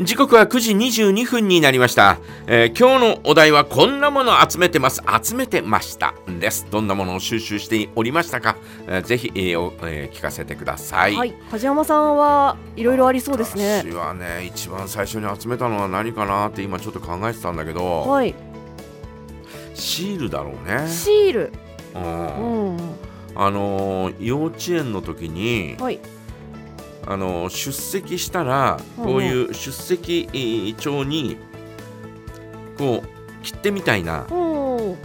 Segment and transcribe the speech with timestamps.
[0.00, 5.00] 時刻は9時22分になりました、えー今日のお題はこんなもの集めてます。
[5.22, 6.14] 集めてました。
[6.40, 6.66] です。
[6.68, 8.56] どんなものを収集しておりましたか、
[8.88, 13.84] えーぜひ、えーおえー聞かせてください、はい、梶山さんはいろいろありそうですね。
[13.84, 13.92] 私。
[13.92, 18.34] はね一番最初に集めたのは何かなって今ちょっと考えてたんだけど、はい、
[19.74, 21.52] シールだろうね、シール。
[21.94, 22.72] うん。
[22.72, 22.78] うん、
[23.36, 26.00] あのー幼稚園の時に、はい、
[27.06, 31.36] あのー出席したらうんこういう出席えー帳に
[32.78, 34.96] こう切手みたいなお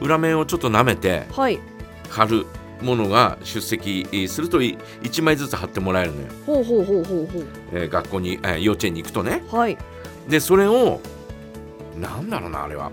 [0.00, 1.60] 裏面をちょっと舐めてはい、
[2.08, 2.46] 貼る
[2.82, 7.42] ものが出席えーすると1枚ずつ貼ってもらえるのよ、ほうほうほうほうほ
[7.72, 9.42] えー学校に、えー幼稚園に行くとね。
[9.52, 9.56] う。
[9.56, 9.76] はい、
[10.28, 11.00] でそれを
[11.98, 12.90] なんだろうなあれは、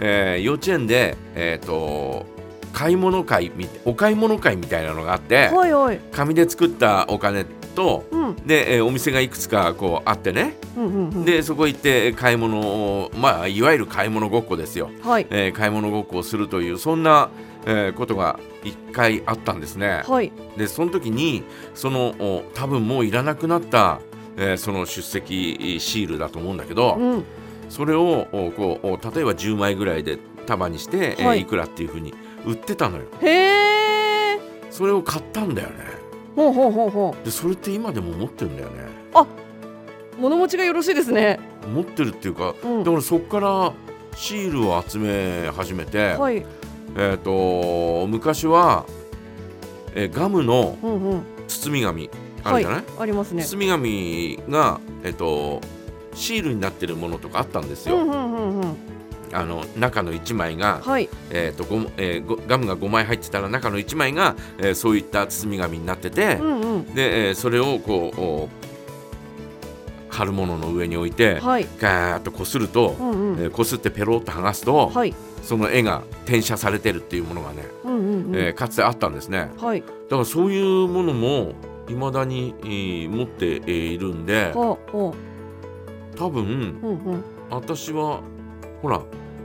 [0.00, 2.26] えー幼稚園でえっ、と
[2.72, 7.46] 買い物会みお買い物会みたいなのがあってはい、はい、紙で作ったお金
[7.78, 11.24] とうん、で、えーお店がいくつかこうあってねうん、うん、うん。
[11.24, 17.30] でそこ行って買い物をまあいわゆる買い物ごっこですよ、はい、えー買い物ごっこをするというそんな、
[17.66, 20.02] えーことが一回あったんですね。
[20.08, 21.44] はい、でその時に
[21.74, 24.00] そのお多分もういらなくなった、
[24.36, 27.24] えーその出席シールだと思うんだけど、うん、
[27.68, 32.12] それをおこうお例えば10枚ぐらいで束にして、えーはいいくらっていうふうに
[32.44, 33.04] 売ってたのよ。
[33.20, 34.40] へえ。
[34.70, 35.97] それを買ったんだよね。
[36.38, 38.86] ほうほうほうほでそれって今でも持ってるんだよね。
[39.14, 40.20] う。
[40.20, 41.38] 物持ちがよろしいですね。
[41.72, 42.96] 持ってるっていうかうんだか。
[42.96, 43.72] らそこから
[44.16, 46.44] シールを集め始めて、はい、
[46.96, 48.84] えっ、と昔は、
[49.94, 51.22] えーガムのうん、うん。
[51.46, 52.10] 包み紙
[52.44, 53.42] あるじゃない、ありますね。
[53.42, 55.60] 包み紙が、えっと
[56.14, 58.76] シールになってるものとかあったんですよ、うん、うん、うん、うん。
[59.32, 66.94] あの中の1枚が、はい、えっとごえーごガムが5枚入ってたら中の1枚が、えーそういった包み紙になってて、うん、うん。
[66.94, 68.48] で、えーそれをこうお
[70.10, 73.42] 貼るものの上に置いて、はい、ガーッとこするとう、ん、うん。
[73.44, 78.36] えーこすってペロッと剥がすと、はい、その絵が転写されてるっていうものがね、うん、うん、うん。
[78.36, 81.52] えーかつてあったんですねはい、だからそういうものも
[81.88, 87.24] 未だに、えー持ってえーいるんで多分あ、うん、うん。
[87.50, 88.20] 私は
[88.82, 89.00] ほら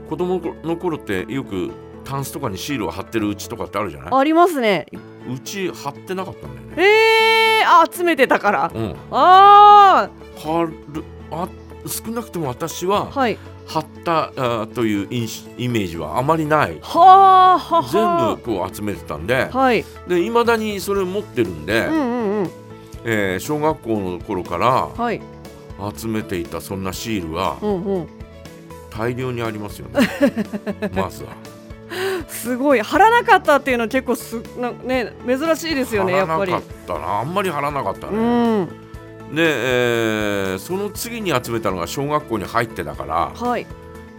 [0.08, 1.70] 子供の頃ってよく
[2.04, 4.08] タンスとかにシールを貼ってるうちとかってあるじゃない？
[4.12, 4.86] ありますね。
[5.32, 6.82] うち貼ってなかったんだよね。
[6.82, 8.72] へえ、あ、集めてたから。
[8.74, 11.48] うん、あ貼るあ
[11.86, 13.38] 少なくとも私はあ、はい。
[13.66, 18.36] 貼ったあという印イメージはあまりないはあ、はは。
[18.36, 19.82] 全部こう集めてたんではい。
[20.06, 22.50] で未だにそれ持ってるんで、うんうんうん。
[23.06, 25.22] えー小学校の頃からはい。
[25.96, 28.08] 集めていたそんなシールがうんうん。
[28.96, 30.06] 大量にありますよね
[30.94, 31.30] まずは。
[32.28, 36.62] すごい貼らなかったっていうのは結構すなね珍しいですよねやっぱり貼らなか。
[36.62, 38.62] ったなあんまり貼らなかったうね。
[38.64, 38.66] ん。
[38.66, 38.72] で、
[39.38, 43.66] えーその次に集めたのが小学校に入ってたから、はい。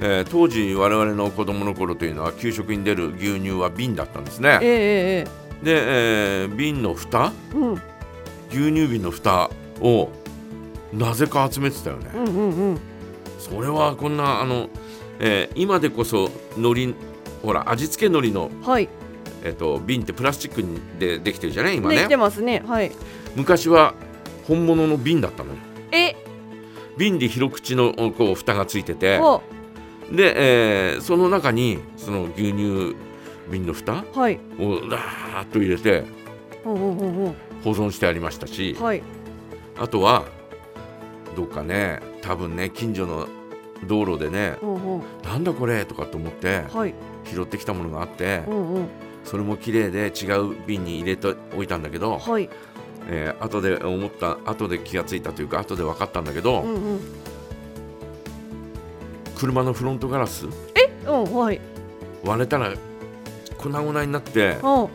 [0.02, 4.60] えー当時我々の子供の頃というのは給食に出る牛乳は瓶だったんですね。
[4.62, 5.28] ええ
[5.64, 5.84] えで、
[6.44, 7.74] えー瓶の蓋えうん
[8.52, 9.50] 牛乳瓶の蓋
[9.82, 10.10] を
[10.94, 12.10] なぜか集めてたよね。
[12.14, 12.34] うんうん
[12.72, 12.80] うん。
[13.40, 14.70] それはこんなあの、
[15.20, 16.94] えー今でこそ海苔
[17.44, 18.90] ほら味付け海苔の、はい。
[19.44, 20.64] えっと瓶ってプラスチック
[21.00, 21.78] でできてるじゃない？
[21.78, 22.64] 今ねできてますね。
[22.66, 22.92] はい。
[23.36, 23.94] 昔は
[24.48, 25.56] 本物の瓶だったのよ
[25.92, 26.16] え、
[26.98, 29.42] 瓶で広口のこう蓋がついてては
[30.12, 32.96] で、えーその中にその牛乳
[33.52, 34.40] 瓶の蓋はい。
[34.60, 36.04] をダーッと入れて。
[36.64, 39.04] 保存してありましたしはい。
[39.78, 40.26] あとは
[41.36, 43.28] どっかね多分ね近所の
[43.88, 45.04] 道路でねうんうん。
[45.24, 46.94] なんだこれとかと思ってはい。
[47.26, 48.88] 拾ってきたものがあってうんうん。
[49.24, 52.50] それも綺麗で違う瓶に入れておいたんだけど、はい。
[53.08, 57.00] えー後で思った後で気がついたというか後で分かったんだけど、うんうん。
[59.36, 60.48] 車のフロントガラス
[61.08, 61.62] うんはい。
[62.24, 62.74] 割れたら
[63.58, 64.88] 粉々になってうん。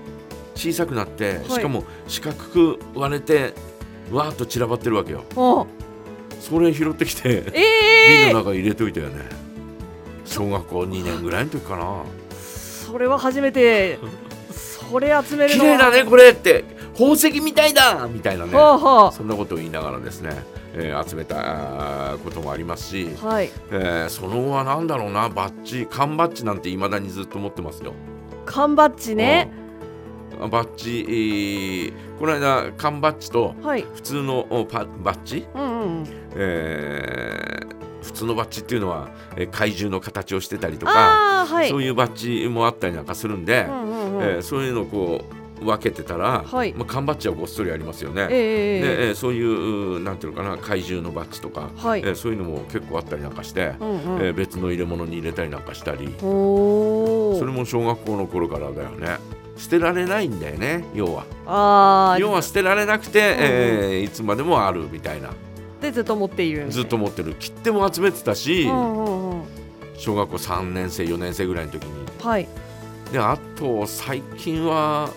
[0.54, 3.54] 小さくなって、いしかも四角く割れて
[4.12, 5.80] わーっと散らばってるわけようん。
[6.41, 7.63] それ拾ってきてえ
[8.25, 9.25] え瓶の中に入れといたよね
[10.25, 12.03] 小学校2年ぐらいの時かな
[12.84, 13.98] それは初めて。
[14.53, 15.71] それ集める綺のは。
[15.72, 16.65] 麗だねこれって
[16.95, 20.31] 宝石みたいだみたいなねはあはそんなことを言いながらですね、
[20.75, 23.27] えー集めたあーこともありますし、あ。
[23.27, 23.51] はい。
[23.71, 27.95] えーその後は何だろうなバッジ缶バッジなんていまだにずっと持ってますよ。
[28.47, 29.53] 缶バッジね。
[29.65, 29.69] うん
[30.50, 33.82] バッジ、えーこの間缶バッジとはい。
[33.94, 36.04] 普通のおパバッジ、うんうん。
[36.36, 40.92] えー普通のバッジっていうのは、えー怪獣の形をしてたりとか、
[41.47, 41.68] はい。
[41.71, 44.22] そういうバッジもあったりなんかするんで、うんうんうん。
[44.22, 45.24] えーそういうのをこ
[45.62, 48.28] 分けてたら、はいまあ、缶バッジはごっそりありますよね。
[48.30, 59.18] ええええでえーそういううなんていうのかな怪獣のバッジとか、はいえーそういうのも結構あったりなんかして、うんうんえー別の入れ物に入れたりなんかしたりおそれも小学校の頃からだよね
[59.60, 61.24] 捨てられないんだよね要は。
[61.47, 63.39] ああ要は捨てられなくて、うんうん。
[63.39, 65.30] えーいつまでもあるみたいな。
[65.83, 67.34] でずっと持っているずっと持ってる。
[67.39, 69.42] 切手も集めてたし、うんうんうん。
[69.98, 71.91] 小学校3年生4年生ぐらいの時に。
[72.22, 72.48] はい。
[73.12, 75.10] であと最近は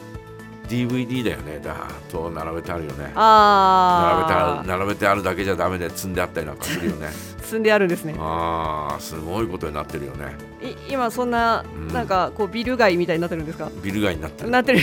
[0.68, 1.60] DVD だよね。
[1.64, 2.98] だーっと並べてあるよね。
[2.98, 7.08] 並べてあある並べてあるだけじゃダメで積んであったりなんかするよね。
[7.08, 7.12] あ
[7.44, 8.16] 積んであるんですね。
[8.20, 10.36] あーすごいことになってるよね。
[10.62, 11.94] い今そんなうん。
[11.94, 13.70] なんかこうビル街みたいになってるんですか？
[13.84, 14.50] ビル街になってる。
[14.50, 14.80] なってる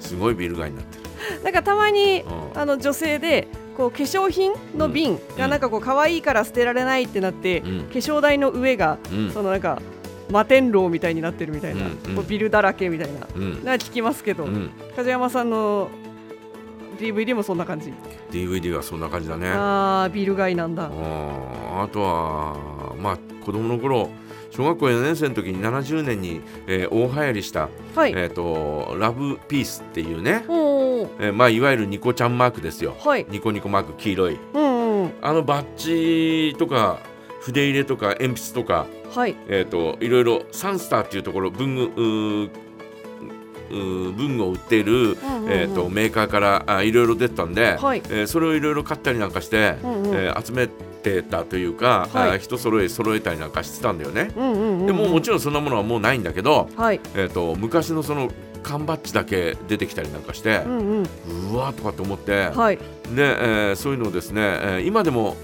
[0.00, 1.42] すごいビル街になってる。
[1.44, 2.22] なんかたまに
[2.54, 2.60] うん。
[2.60, 7.80] あの女性でこう化粧品の瓶がなんかこう可愛いから捨てられないってなって、うん。
[7.82, 9.30] 化粧台の上がうん。
[9.32, 9.80] そのなんか
[10.28, 12.28] 摩天楼みたいになってるみたいな、うんうん。
[12.28, 13.26] ビルだらけみたいな。
[13.34, 13.64] うん。
[13.64, 14.70] な聞きますけど、うん。
[14.96, 15.88] 梶山さんの
[16.98, 17.92] DVD もそんな感じ、
[18.30, 19.48] DVD はそんな感じだね。
[19.48, 20.88] ああビル街なんだ。
[20.88, 24.10] うんあとはまあ子供の頃
[24.50, 32.96] 小学校4年生の時に70年に、えー大流行りした、はい、えー、とラブピースっていうね、えーまあ、いわゆるニコちゃんマークですよ。
[32.98, 33.26] はい。
[33.28, 34.38] ニコニコマーク黄色い。
[34.54, 35.12] うんうん。
[35.22, 36.98] あのバッジとか
[37.40, 39.36] 筆入れとか鉛筆とか、はい。
[39.48, 42.50] えー、といろいろサンスターっていうところ文具
[43.70, 45.16] 文具を売っている、
[45.48, 48.02] えー、とメーカーからあいろいろ出てたんで、はい。
[48.04, 50.14] えーそれをいろいろ買ったりなんかして、うんうん。
[50.14, 52.38] えー集めてたというか、はい。
[52.40, 54.30] 人揃え揃えたりなんかしてたんだよね。
[54.34, 57.00] でももちろんそんなものはもうないんだけど、はい。
[57.14, 58.30] えー、と昔のその
[58.62, 61.02] 缶バッジだけ出てきたりなんかしてう、んうん。
[61.52, 62.76] うわーとかって思って、はい。
[62.76, 62.82] で、
[63.16, 65.36] えーそういうのをですね、えー今でも、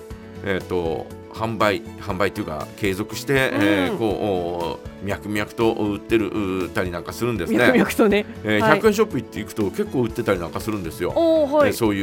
[0.45, 7.59] えー、と販売販売というか継続して、えーうんこうお脈々と売ってる売ったりなんかするんですね。
[7.59, 8.25] 脈々とね。
[8.43, 8.81] えーはい。
[8.81, 11.13] 100円ショップ行っていくと結構売ってたりなんかするんですよ。
[11.15, 11.69] おーはい。
[11.69, 12.03] えーそうい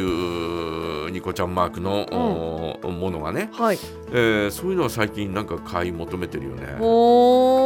[1.07, 3.79] うニコちゃんマークの、おものがね、はい。
[4.11, 6.75] えーそういうのは最近なんか買い求めてるよね。
[6.79, 7.60] おー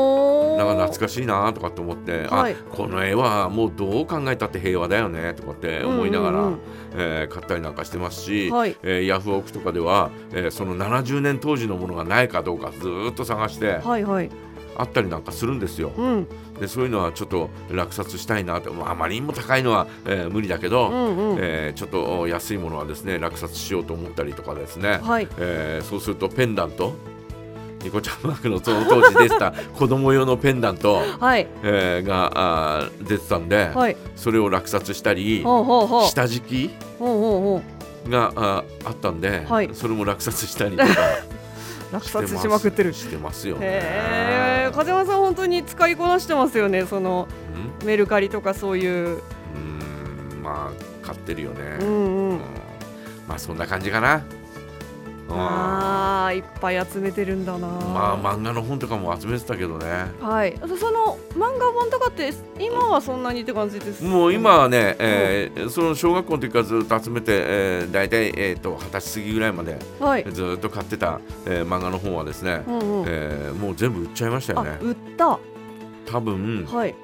[0.57, 2.53] なんか懐かしいなとかって思って、はい。
[2.53, 6.59] あこの絵はもうどう考えたって平和だよねとかって思いながら、うんうんうん。
[6.97, 8.75] えー買ったりなんかしてますし、はい。
[8.83, 14.29] えーヤフオクとかでは、えーその70年当時のものがないかどうかずーっと探してはいはい。
[14.77, 15.91] あったりなんかするんですよ。
[15.95, 16.27] うん。
[16.59, 21.37] でそういうのはちょっと落札したいなって、まあ、あまりにも高いのは、えー無理だけど、うんうん。
[21.39, 25.27] えーちょっと安いものはですね落札しようと思ったりとかですね、はい。
[25.37, 26.93] えーそうするとペンダント
[27.85, 31.47] ニコちゃんマークのその当時出てた子供用のペンダント、はい。
[31.63, 32.31] えーが
[32.79, 33.95] あー出てたんで、はい。
[34.15, 36.07] それを落札したりほうほうほう。
[36.07, 37.61] 下敷きほうほうほ
[38.07, 38.09] う。
[38.09, 39.69] がああったんで、はい。
[39.73, 40.89] それも落札したりとか
[41.93, 42.91] 落札しまくってる。
[42.93, 44.69] してますよね。
[44.73, 47.27] 風間さん本当に使いこなしてますよねその
[47.81, 47.88] うん？
[47.88, 49.17] メルカリとかそういう。
[49.17, 51.77] うーんまあ買ってるよね。
[51.81, 52.29] うんうん。
[52.29, 52.39] うん。
[53.27, 54.23] まあそんな感じかな。
[55.30, 55.36] うん。
[55.38, 57.68] あーいっぱい集めてるんだな。
[57.68, 59.86] まあ漫画の本とかも集めてたけどね。
[60.22, 60.56] はい。
[60.77, 70.25] その漫画本とかって今はそんなにって感じですもう今はね、えーその小学校の時からずっと集めて、えー、大体、えー、と二十歳過ぎぐらいまではい。
[70.31, 73.06] ずっと買ってた、えー漫画の本はですね、うんうん。
[73.07, 74.77] えーもう全部売っちゃいましたよね。
[74.81, 75.39] あ売った。
[76.06, 76.95] 多分はい。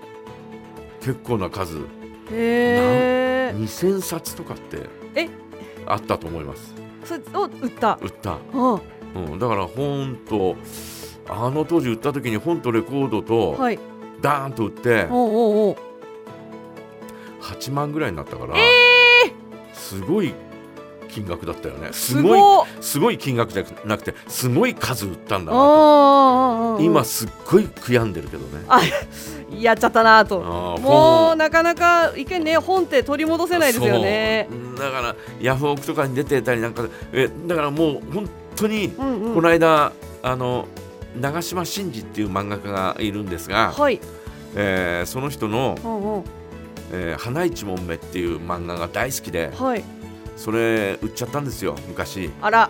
[0.99, 1.77] 結構な数。
[1.77, 5.27] へえ2000冊とかってえ？
[5.85, 6.73] あったと思います。
[7.05, 7.99] それを売った。
[8.01, 8.37] 売った。
[8.53, 8.81] あ
[9.13, 10.55] うん、だから本と
[11.27, 13.79] あの当時売った時に本とレコードとはい。
[14.21, 15.75] ダーンと売っておうおうおう。
[17.41, 18.61] 8万ぐらいになったから、え
[19.73, 20.33] すごい
[21.09, 21.89] 金額だったよね。
[21.91, 28.63] すすごいすごい金額じゃなくてすごい数売ったんだあな今すっごい悔やんでるけどね。
[29.59, 30.39] やっちゃったなと。
[30.39, 32.57] も本うなかなかいけんね。
[32.57, 34.47] 本って取り戻せないですよね
[34.81, 36.83] だからヤフオクとかに出てたりなんか
[37.13, 39.35] えだからもう本当にうんうん。
[39.35, 40.67] この間、あの
[41.19, 43.99] 長嶋真司っていう漫画家がいるんですが、はい。
[44.55, 46.23] えーその人のうんうん
[46.91, 49.83] 「えー花一門目」っていう漫画が大好きではい。
[50.35, 52.31] それ売っちゃったんですよ昔。
[52.41, 52.69] あら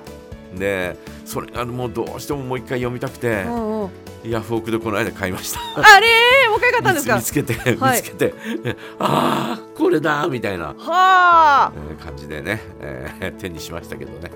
[0.56, 3.90] でそれがもうどうしてももう一回読みたくてうんうん。
[4.24, 5.60] ヤフオクでこの間買いました。
[5.76, 6.08] あれ？
[6.48, 7.16] ーもう一回買ったんですか？
[7.16, 7.98] 見つけて、はい。
[7.98, 8.34] 見つけて
[8.66, 11.72] えああこれだみたいな、はあ。
[11.90, 14.32] えー感じでね、えー手にしましたけどね、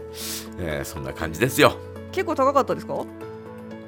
[0.57, 1.77] えーそんな感じですよ。
[2.11, 2.95] 結構高かったですか？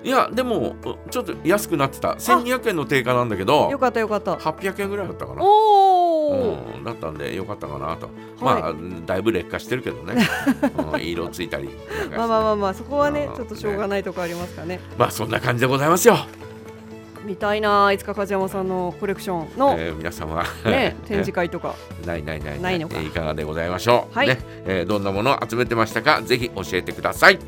[0.03, 0.75] いやでも
[1.09, 2.09] ちょっと安くなってた。
[2.09, 4.35] 1200円の定価なんだけどよかったよかった。
[4.35, 5.41] 800円ぐらいだったかな。
[5.43, 5.96] おお、
[6.29, 8.09] うん、だったんでよかったかなと、
[8.45, 8.61] はい。
[8.61, 8.73] まあ
[9.05, 10.15] だいぶ劣化してるけどね、
[10.93, 11.69] うん色ついたり
[12.15, 14.79] まあまあまあまあそこはねちょっとしょうがないとこありますかね。
[14.97, 16.17] まあそんな感じでございますよ。
[17.25, 20.43] 見たいないつか梶山さんのコレクションの、えー皆様。
[20.65, 21.75] ね 展示会とか。
[22.05, 22.61] ないないない。
[22.61, 22.95] ないのか。
[22.97, 24.27] えーいかがでございましょう、はい。
[24.27, 24.37] ね。
[24.65, 27.39] えーどんなものを集めてましたかぜひ教えてください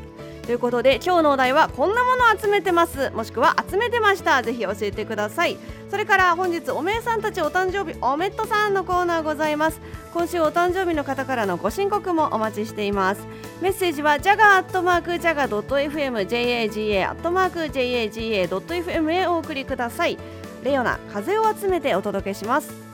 [0.50, 3.10] ということで今日のお題はこんなもの集めてます。
[3.10, 4.42] もしくは集めてました。
[4.42, 5.56] ぜひ教えてください。
[5.88, 9.80] それから本日おめえさんたちお誕生日おめっとさんのコーナーございます。
[10.12, 13.24] 今週お誕生日の方からのご申告もお待ちしています。
[13.60, 20.18] メッセージはジャガーアットマークジャガ .fm jaga アットマーク jaga.fm へお送りください。
[20.64, 22.89] レオナ風を集めてお届けします。